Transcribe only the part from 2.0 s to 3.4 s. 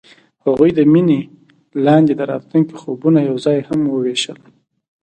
د راتلونکي خوبونه